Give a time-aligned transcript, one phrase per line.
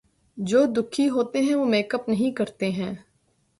[0.37, 2.93] جو دکھی ھوتے ہیں وہ میک اپ نہیں کرتے ہیں